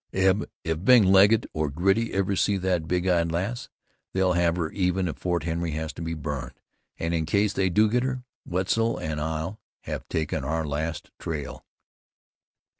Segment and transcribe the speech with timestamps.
[0.13, 3.69] "Eb, if Bing Legget or Girty ever see that big eyed lass,
[4.13, 6.59] they'll have her even if Fort Henry has to be burned,
[6.97, 11.63] an' in case they do get her, Wetzel an' I'll have taken our last trail."